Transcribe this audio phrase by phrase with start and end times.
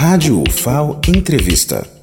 [0.00, 1.97] Rádio UFAO Entrevista.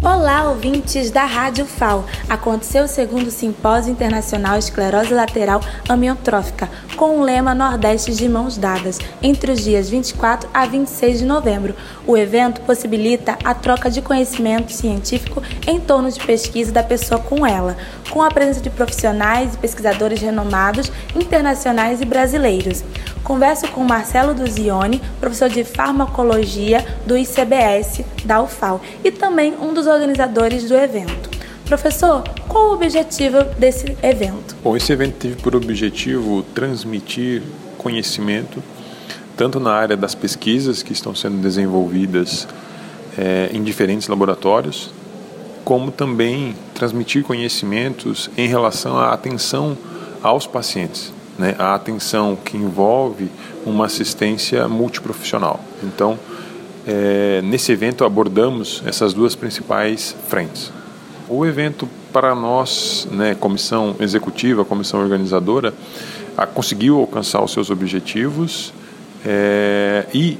[0.00, 2.04] Olá, ouvintes da Rádio FAO.
[2.28, 9.00] Aconteceu o segundo Simpósio Internacional Esclerose Lateral Amiotrófica, com o lema Nordeste de Mãos Dadas,
[9.20, 11.74] entre os dias 24 a 26 de novembro.
[12.06, 17.44] O evento possibilita a troca de conhecimento científico em torno de pesquisa da pessoa com
[17.44, 17.76] ela,
[18.08, 22.84] com a presença de profissionais e pesquisadores renomados, internacionais e brasileiros.
[23.24, 29.87] Converso com Marcelo Duzione, professor de farmacologia do ICBS da UFAO e também um dos
[29.88, 31.30] organizadores do evento.
[31.64, 34.56] Professor, qual o objetivo desse evento?
[34.62, 37.42] Bom, esse evento teve por objetivo transmitir
[37.76, 38.62] conhecimento,
[39.36, 42.48] tanto na área das pesquisas que estão sendo desenvolvidas
[43.18, 44.90] é, em diferentes laboratórios,
[45.64, 49.76] como também transmitir conhecimentos em relação à atenção
[50.22, 53.30] aos pacientes, né, a atenção que envolve
[53.66, 55.60] uma assistência multiprofissional.
[55.82, 56.18] Então,
[56.88, 60.72] é, nesse evento abordamos essas duas principais frentes.
[61.28, 65.74] O evento para nós, né, comissão executiva, comissão organizadora,
[66.34, 68.72] a, conseguiu alcançar os seus objetivos
[69.26, 70.38] é, e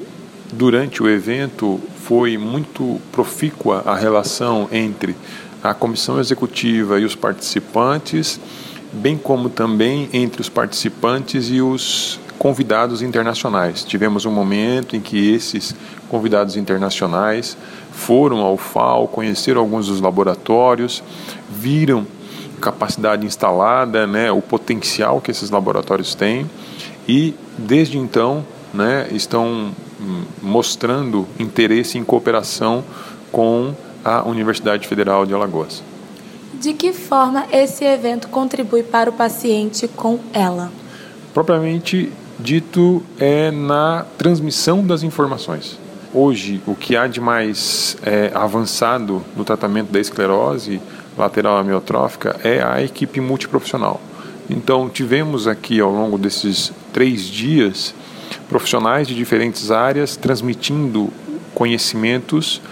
[0.51, 5.15] durante o evento foi muito profícua a relação entre
[5.63, 8.41] a comissão executiva e os participantes,
[8.91, 13.85] bem como também entre os participantes e os convidados internacionais.
[13.85, 15.75] Tivemos um momento em que esses
[16.09, 17.57] convidados internacionais
[17.91, 21.03] foram ao FAO, conheceram alguns dos laboratórios,
[21.51, 22.07] viram
[22.61, 26.49] capacidade instalada, né, o potencial que esses laboratórios têm
[27.07, 28.45] e desde então
[28.75, 32.85] né, estão hum, mostrando interesse em cooperação
[33.31, 35.83] com a Universidade Federal de Alagoas.
[36.55, 40.73] De que forma esse evento contribui para o paciente com ela?
[41.33, 45.79] Propriamente dito é na transmissão das informações.
[46.15, 50.81] Hoje, o que há de mais é, avançado no tratamento da esclerose
[51.17, 54.01] lateral amiotrófica é a equipe multiprofissional.
[54.49, 57.95] Então, tivemos aqui ao longo desses três dias
[58.49, 61.11] profissionais de diferentes áreas transmitindo
[61.55, 62.63] conhecimentos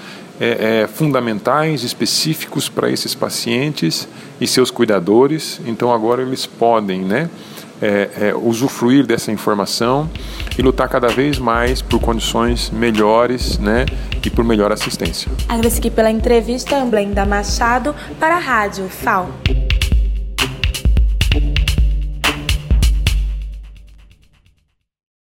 [0.40, 4.08] é, é, fundamentais, específicos para esses pacientes
[4.40, 5.60] e seus cuidadores.
[5.66, 7.28] Então, agora eles podem, né?
[7.80, 10.08] É, é, usufruir dessa informação
[10.58, 13.86] e lutar cada vez mais por condições melhores né,
[14.24, 15.30] e por melhor assistência.
[15.48, 19.28] Agradeço aqui pela entrevista, Amblenda Machado, para a Rádio FAO.